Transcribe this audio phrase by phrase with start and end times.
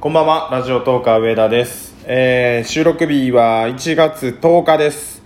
[0.00, 1.94] こんばんは、ラジオトーカー上田です。
[2.06, 5.22] えー、収録日は1月10日です。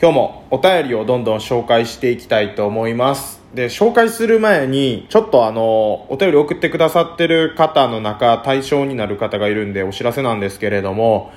[0.00, 3.40] 今日もお便りをどんどん紹介していきたいと思います。
[3.54, 11.32] で、紹介する前に、ちょっとあの、お便り送ってくださってる方の中、対象になる方がいるんでお知らせなんですけれども、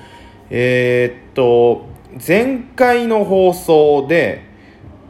[0.48, 1.84] えーっと、
[2.24, 4.44] 前回の放送で、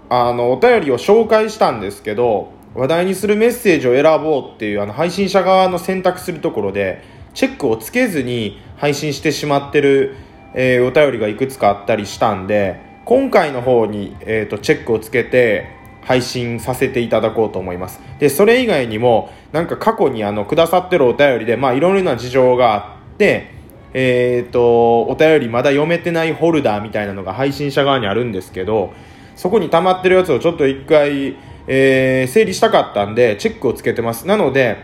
[0.09, 10.17] あの、お便りを紹介したんですけど、話題にするメッセージを選ぼうっていうあの配信者側の選択するところで、チェックをつけずに配信してしまってる、
[10.55, 15.71] えーお便りがいくつかあったりしたんで、今回の方に、えーとチェックをつけて
[16.03, 18.01] 配信させていただこうと思います。
[18.19, 22.79] で、それ以外にも、なんか過去にあの、くださってるお便りで、まあいろいろな事情があ
[23.15, 23.53] って、
[23.95, 28.93] えーと、お便りまだ読めてないホルダーみたいなのが配信者側にあるんですけど、
[29.37, 31.37] そこに溜まってるやつをちょっと一回、
[31.69, 34.27] えー整理したかったんで、チェックをつけてます。
[34.27, 34.79] なので、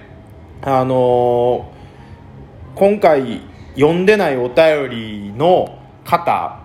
[0.62, 1.73] あの
[2.74, 3.41] 今回
[3.74, 6.65] 読んでないお便りの方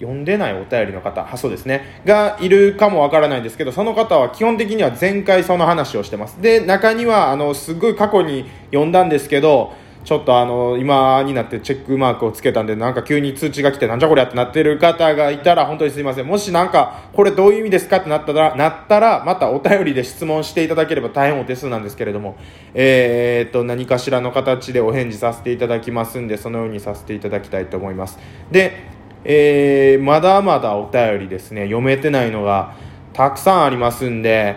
[0.00, 6.40] 読んでないお便りの方、はそうですね、がいるかもわからないんですけど、その方は基本的には前回その話をしてます。
[6.40, 9.72] で、中には、あの、すごい過去に読んだんですけど、
[10.04, 16.26] ちょっとあの、今になってチェックマークをつけたんで、なんか急に通知が来て、なんじゃこりゃってなってる方がいたら、本当にすいません。
[16.26, 22.36] もしなんか、これどういう意味ですかってなったら、なったら、またお便りで質問していただければ大変お手数なんですけれども、
[22.74, 28.18] えーっと、何かしらの形でお返事させていただきますんで、そのようにさせていただきたいと思います。
[28.50, 32.74] で、えーまだまだお便りですね、読めてないのが
[33.12, 34.56] たくさんありますんで、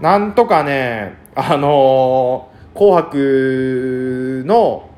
[0.00, 4.88] なんとかね、あのー紅白の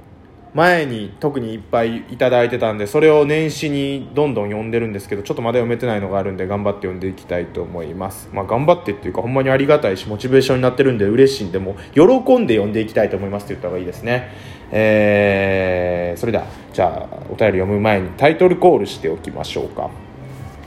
[0.55, 8.29] 前に特にいっぱいいただいてたんで、それを年始にどんどん読んでるんですけど、ちょっとまだ読めてないのがあるんで、頑張って読んでいきたいと思います。
[8.33, 14.29] まあ、頑張ってっていうか、ほんまにありがたいし、モチベーションになってるんで嬉しいんで、もう、喜んで読んでいきたいと思いますって言った方がいいですね。
[14.71, 19.89] えー、それでは、じゃあ、お便り読む前にタイトルコールしておきましょうか。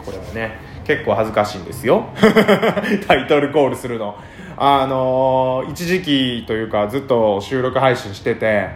[0.04, 2.06] これもね結構恥ずかしいんですよ。
[3.08, 4.16] タイトルコールするの。
[4.58, 8.70] あのー一時期というかずっと収録配信してて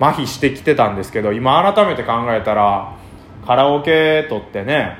[0.00, 2.92] 麻痺してきてたんですけど今改めて考えたら
[3.46, 4.96] カラオケ撮ってね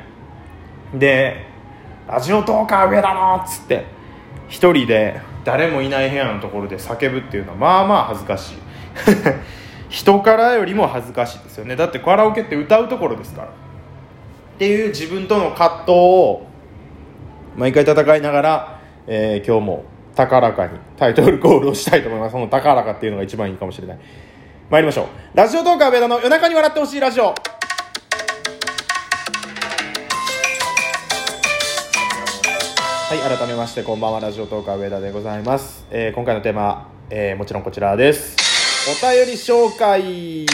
[0.92, 1.46] で
[2.06, 3.86] 「ラジオトーカー上だの!」っつって
[4.48, 8.58] 一人で誰もいない部屋のところで叫ぶっていうのはまあまあ恥ずかしい。
[9.88, 11.74] 人からよりも恥ずかしいですよね。
[11.74, 13.48] だってカラオケって歌うところですから。
[13.48, 13.50] っ
[14.58, 16.47] ていう自分との葛藤を
[17.58, 22.32] 毎回戦いながら、えー今日も高らかにタイトルコールをしたいと思います。
[22.32, 23.98] その高らかっていうのが一番いいかもしれない。
[24.70, 25.06] 参りましょう。
[25.34, 27.24] ラジオトーカー上田の夜中に笑ってほしいラジオ。
[27.24, 27.34] は
[33.14, 34.20] い改めましてこんばんは。
[34.20, 38.36] ラジオトーカー上田でございます、えー今回のテーマ、えーもちろんこちらです。
[38.88, 40.46] お便り紹介。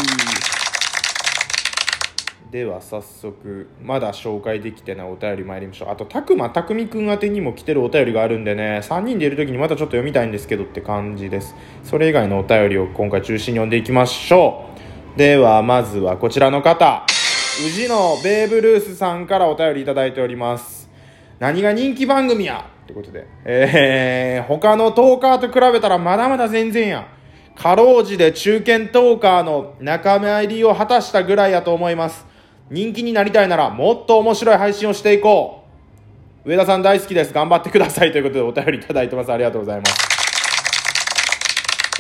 [2.54, 5.88] では早速まだ紹介できてないお便り参りましょう。
[5.90, 8.78] あとたくまたくん宛てにも来てるお便りがあるんでね。
[8.80, 11.56] 3人でいる時にまたちょっと読みたいんですけどって感じです。
[11.82, 14.70] それ以外のお便りを今回中心に読んでいきましょ
[15.16, 15.18] う。
[15.18, 17.04] ではまずはこちらの方。
[17.66, 20.88] 宇治のベーブ・ルースさんからお便りいただいております。
[21.40, 22.70] 何が人気番組や。
[22.84, 23.26] ってことで。
[23.44, 27.08] えー、他のトーカーと比べたらまだまだ全然や。
[27.56, 32.32] かろうじて中堅トーカーの仲間入りを果たしたぐらいやと思います。
[32.70, 35.64] 人気になりたいならもっと面白い配信をしていこ
[36.44, 36.48] う。
[36.48, 37.32] 上田さん大好きです。
[37.32, 39.32] 頑張ってくださいということでお便りいただいてます。
[39.32, 40.14] ありがとうございます。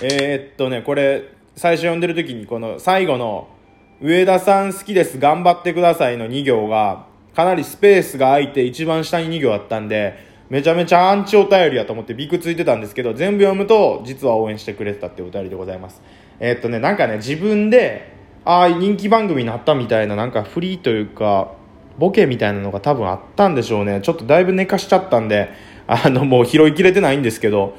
[0.02, 3.48] えー、っとねこれ最初読んでる時にこの最後の
[4.02, 5.18] 「上田さん好きです。
[5.18, 10.18] 頑張ってください」の2行がかなりスペースが空いて一番下に2行あったんで
[10.50, 16.02] めちゃめちゃアンチお便りやと思ってビクついてたんですけど全部読むと実は応援してくれてたってお便りでございます。
[16.40, 18.13] えーっとねなんかね自分で
[18.44, 21.52] ああ人気番組になったみたいななんかフリーというか
[21.98, 24.00] ボケみたいなのが多分あったんでしょうね。
[24.02, 25.50] ちょっとだいぶ寝かしちゃったんで
[25.86, 27.74] あのもう拾いきれてないんですけど。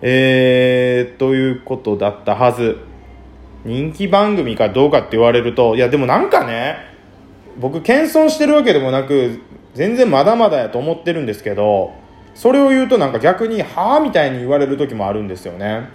[0.00, 2.78] えー、ということだったはず。
[3.64, 6.76] 人気番組かどうかって言われるといやでもなんかね
[7.58, 9.40] 僕謙遜してるわけでもなく
[9.74, 11.92] 全然まだまだやと思ってるんですけど
[12.34, 15.88] それを言うとなんか逆に「はあ?」みたいに言われる時もあるんですよね。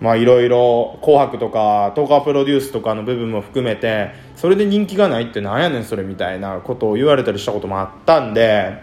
[0.00, 8.82] まあいろいろ「紅白」とかトーカープロデュースとかの部分も含めてそれで人気がないってなんやねんそれみたいなことを言われたりしたこともあったんで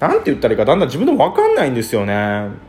[0.00, 2.66] なんて言ったらいいかだんだん自分でも分かんないんですよね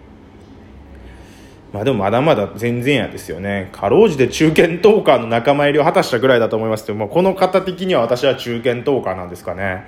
[1.74, 3.70] まあでもまだまだ全然やですよね。
[3.74, 9.86] かろうじて中堅トーカーの仲間入りを果たしたぐらいだと思いますけど、まあ、この方的には私は中堅トーカーなんですかね。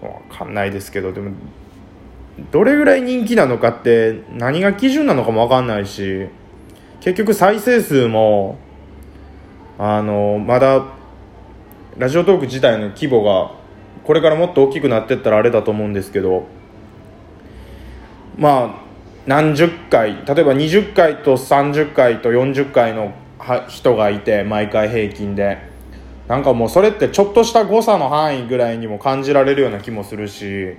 [0.00, 1.32] わかんないですけど、でも、
[2.52, 6.28] どれぐらい人気なのかって何が基準なのかもわかんないし、
[7.00, 8.58] 結局再生数も
[9.78, 10.84] あのまだ
[11.96, 13.52] ラジオトーク自体の規模が
[14.04, 16.46] これからもっと大きくなってったらあれだと思うんですけど
[18.36, 18.90] まあ
[19.26, 23.12] 何十回例えば20回と30回と40回の
[23.68, 25.70] 人がいて毎回平均で。
[26.30, 30.76] なんかもうそれってちょっとした誤差の範囲ぐらいにも感じられるような気もするし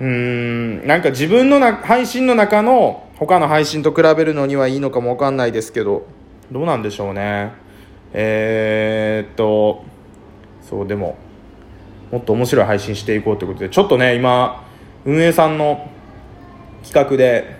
[0.00, 6.06] うーんなんか自分のな配信の中の他の配信と比べるのにはいいのかもわかんないですけど。
[6.50, 7.52] どうなんでしょうね。
[8.12, 9.84] えー、っと
[10.62, 11.16] そうでも
[12.10, 13.68] もっと面白い配信していこうということで。
[13.68, 14.64] ちょっとね今
[15.04, 15.90] 運営さんの
[16.84, 17.56] 企画で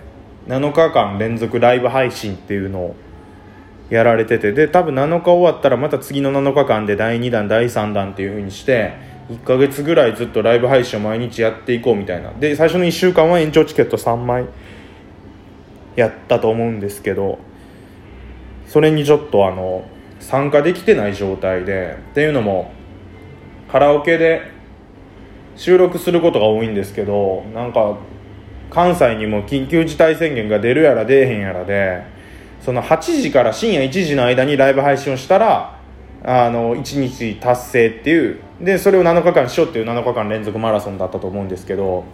[0.46, 2.96] 7日間連続ライブ配信っていうのを
[3.90, 4.52] やられてて。
[4.52, 8.94] で多分7日終わったらまた次の7日間で第2弾第3弾っていう風にして
[9.28, 12.32] 1ヶ月ぐらいずっとライブ配信を毎日やっていこうみたいな。
[12.32, 14.46] で最初の1週間は延長チケット3枚
[15.96, 17.38] やったと思うんですけど
[18.66, 19.88] それにちょっとあの
[20.20, 22.72] 参加できてない状態でっていうのも
[23.70, 24.42] カラオケで
[25.56, 27.96] 収録することが多いんですけどなんか
[28.70, 32.04] 関西にも緊急事態宣言が出るやら出えへんやらで
[32.60, 35.80] その8時から深夜1時の間にライブ配信をしたら
[36.24, 42.04] あの1日達成っていうでそれを7日間しようっていう7日間連続マラソンだったと思うんですけど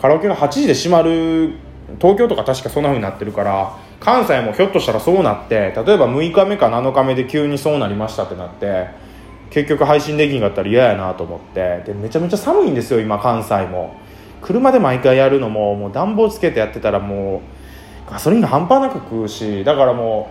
[0.00, 1.54] カラオケが8時で閉まる
[2.00, 8.88] 東京とか確かそんな風になってるから関西もひょっとしたらそうなって例えば6日目か7日目で急にそうなりましたってなって
[9.50, 14.00] 結局配信できんかったら嫌やなと思ってでめちゃめちゃ寒いんですよ今関西も。
[14.40, 17.42] 車で毎回やるのももう暖房つけてやってたらも
[18.08, 20.30] うガソリンが半端なく食うしだからも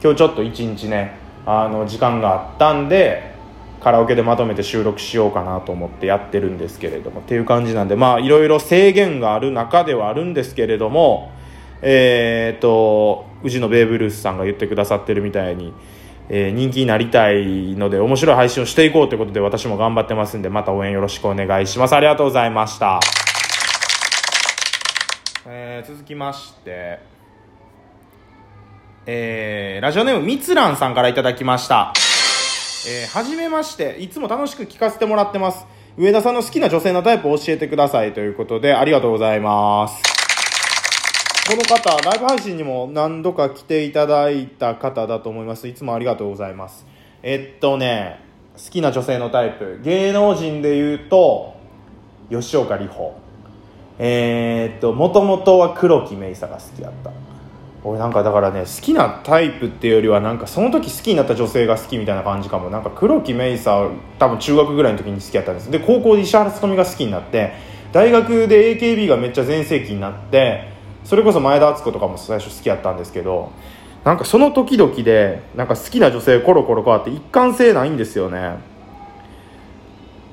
[0.00, 3.33] う今日ちょっと一日ねあの時間があったんで
[3.84, 11.30] カラオケでまとめて収録しようかなと思ってやってるんですけれどもっていう感じなんでまあいろいろ制限がある中ではあるんですけれども
[11.82, 15.74] えー、っと宇治のベーブ・ルースさんが言ってくださってるみたいに、
[16.30, 21.94] えー、人気になりたいので面白い配信をしていこうということで私も頑張ってますんでまた応援よろしくお願いします。
[21.94, 23.00] ありがとうございました。
[25.46, 27.00] えー、続きまして
[29.06, 31.92] えー、ラジオネームみつらんさんからいただきました。
[32.86, 33.96] えー、はじめまして。
[33.98, 35.64] いつも楽しく聞かせてもらってます。
[35.96, 40.02] 上田さんの好きな女性のタイプを教えてくださいということでありがとうございます。
[41.48, 45.66] この方ライブ配信にも何度か来ていただいた方だと思います。
[45.66, 46.84] いつもありがとうございます。
[47.22, 48.20] えっとね
[48.56, 49.80] 好きな女性のタイプ。
[49.82, 51.54] 芸能人で言うと
[52.30, 53.18] 吉岡里帆。
[53.98, 57.12] えー、っともともとは黒木メイサが好きだった。
[57.84, 62.70] 俺なんかだからね好きなタイプっていうよりはなんかその時好きになった女性が好きみたいな感じかも。
[62.70, 63.88] なんか黒木メイサ
[64.18, 65.70] 多分中学ぐらいの時に好きだったんです。
[65.70, 67.52] で高校で石原さとみが好きになって
[67.92, 70.72] 大学で AKB がめっちゃ全盛期になって
[71.04, 73.52] それこそ前田敦子とかも最初好きやったんですけど
[74.02, 78.56] なんかその時々でなんか好きな女性コロコロ変わって一貫性ないんですよね。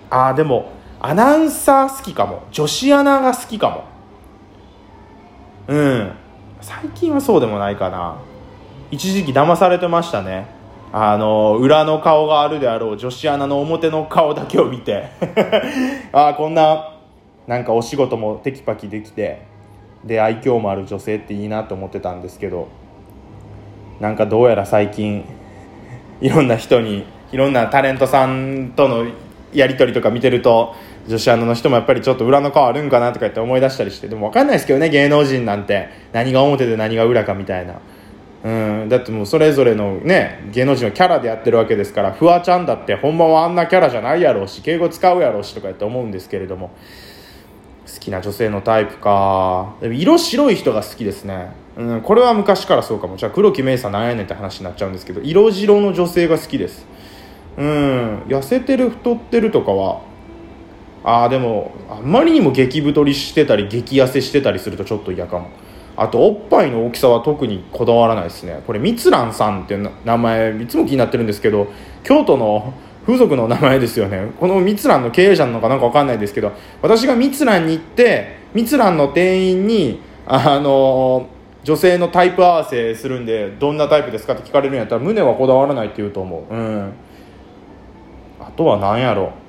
[0.10, 0.72] ああでも
[1.02, 2.44] アナウンサー好きかも。
[2.52, 3.84] 女子アナが好きかも。
[5.68, 6.12] うん。
[6.62, 8.18] 最近はそうでもないかな。
[8.92, 10.48] 一時期騙されてましたね。
[10.94, 15.10] あの裏の顔があるであろう女子アナの表の顔だけを見て。
[16.14, 16.92] ああこんな
[17.48, 19.42] なんかお仕事もテキパキできて
[20.04, 22.68] で愛嬌もある女性っていいなと思ってたんですけど
[24.00, 25.26] なんかどうやら最近
[26.22, 29.06] いろんな人にいろんなタレントさんとの
[29.54, 30.76] やり取りとか見てると
[31.08, 34.08] 女子アナの人もやっぱりちょっと裏の顔あるんかなとか言って思い出したりして。
[34.08, 35.90] でも分かんないですけどね芸能人なんて。
[36.14, 37.80] 何が表で何が裏かみたいな。
[38.44, 38.50] う
[38.86, 38.90] ん。
[38.90, 46.72] だってもうそれぞれのね芸能人のキャラでやってるわけですからフワちゃんだってほんまはあんなキャラじゃないやろうし敬語使うやろうしとかやって思うんですけれども。
[47.94, 49.76] 好きな女性のタイプか。
[49.82, 53.18] 色白い人が好きですね、うん、これは昔からそうかも。
[53.18, 56.86] じゃあ黒木メイさんなんやねんって話になっちゃうんですけど色白の女性が好きです。
[57.58, 58.20] うん。
[58.28, 60.02] 痩せてる太ってるとかは
[61.04, 65.50] ああでもあんまりにも激太りしてたり激痩せしてたりするとちょっと嫌かも。
[65.98, 68.62] あとおっぱいの大きさは特にこだわらないですね。
[68.66, 71.68] これ蜜蘭さんっていう名前いつも気になってるんですけど
[72.04, 72.74] 京都の
[73.06, 74.32] 風俗の名前ですよね。
[74.40, 81.28] この蜜蘭の経営者なのかなんか分かんないですけど私が蜜蘭に行って蜜蘭の店員にあの
[81.64, 86.54] 女性のタイプ合わせするんでどんなタイプですかって聞かれるんやったら胸はこだわらないって言うと思う。
[86.54, 86.94] うん。
[88.40, 89.41] あとは何やろう。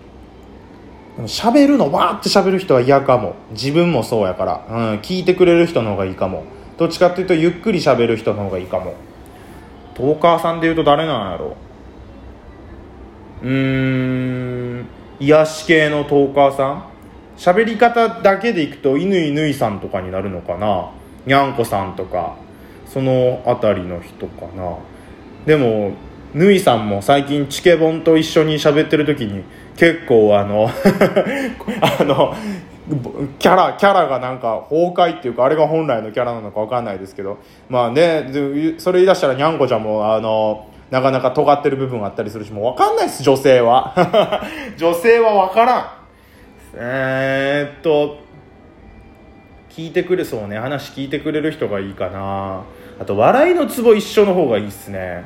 [1.19, 3.35] 喋るのわーって喋る人は嫌かも。
[3.51, 6.45] 自分もそうやから、うん、聞いてくれる人の方がいいかも。
[6.79, 8.95] どっちかっていうとゆっくり喋る人の方がいいかも。
[9.95, 11.57] トーカーさんでいうと誰なんやろ。
[13.43, 14.87] うーん
[15.21, 16.85] 癒し系のトーカーさん。
[17.37, 20.91] 喋り方だけでいくと乾ぬいさんとかになるのかな。
[21.27, 22.37] にゃんこさんとか
[22.87, 24.77] その辺りの人かな。
[25.47, 25.93] でも
[26.35, 29.45] ぬいさんも最近チケボンと一緒に喋ってる時に
[29.77, 30.69] 結構あの
[32.01, 32.35] あの
[33.39, 38.31] キャラキャラがなんか崩壊っていうかあれが本来のキャラなのか分かんないですけどまあね
[38.79, 43.95] それ言い出したらにゃんこちゃんもあのなかなか尖ってる部分があったりするしもう分かんないです女性は。
[44.77, 45.87] 女性は分からん。
[46.75, 48.19] えー、っと
[49.71, 50.59] 聞いてくれそうね。
[50.59, 52.61] 話聞いてくれる人がいいかな。
[53.01, 55.25] あと笑いのツボ一緒の方がいいっすね。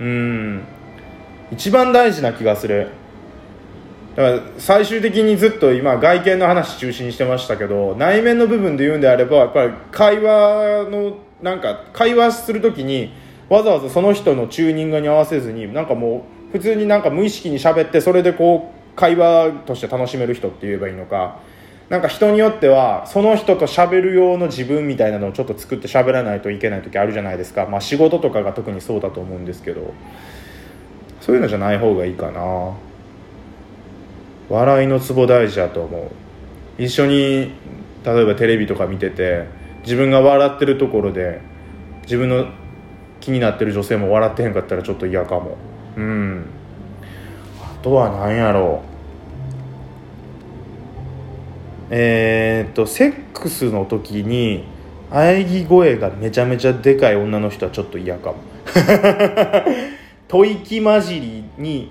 [0.00, 0.62] うん。
[1.52, 2.88] 一番大事な気がする。
[4.16, 13.12] だから最終的にずっと今外見の話中心にしてましたけど内面の部分で言うんであればやっぱり会話のなんか会話する時に
[13.48, 21.40] わざわざその人のチューニングに合わせずになんかもう普通になんか無意識に喋ってそれでこう会話として楽しめる人って言えばいいのか
[21.90, 29.92] なんか人によってはその人と喋る用の自分みたいなのをちょっと作って喋らないといけない時あるじゃないですか、まあ、仕事とかが特にそうだと思うんですけど。
[31.20, 32.74] そういうのじゃない方がいいかな。
[34.48, 36.82] 笑いのツボ大事だと思う。
[36.82, 37.52] 一緒に
[38.04, 39.46] 例えばテレビとか見てて
[39.82, 41.40] 自分が笑ってるところで
[42.02, 42.46] 自分の
[43.20, 45.56] 気になってる女性も笑ってへんかったらちょっと嫌かも。
[45.96, 46.46] うん。
[47.62, 48.99] あとは何やろう。
[51.90, 54.64] えー、っとセックスの時に
[55.10, 58.36] 喘ぎ声がめちゃめちゃでかい女の人はちょっと嫌かも。
[60.30, 61.90] 吐息混じりに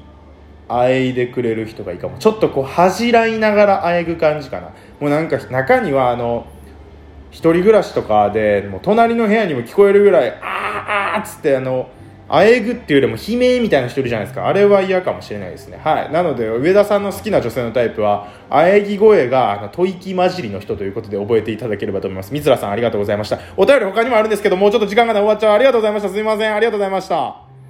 [0.70, 2.18] 喘いでくれる人がいいかも。
[2.18, 4.70] ちょっとこう恥じらいながら喘ぐ感じかな。
[5.02, 6.48] もうなんか中にはあの
[7.32, 11.90] 一人暮らしとかでもう隣の部屋にも聞こえるぐらい「あーあ」っつってあの
[12.30, 14.48] あえぐっていうよりも悲鳴みたいな人いるじゃないですか。
[14.48, 15.80] あれは嫌かもしれないですね。
[15.84, 16.12] はい。
[16.12, 22.32] なので上田さんの好きな女性のタイプはあえぎ声があの吐息混じりの人ということで覚えていただければと思います。
[22.32, 23.40] 三らさんありがとうございました。
[23.58, 25.54] お便り他にもあるんですけどもうちょっと時間が終わっちゃう。
[25.54, 26.10] ありがとうございました。
[26.10, 26.54] すいません。
[26.54, 27.49] ありがとうございました。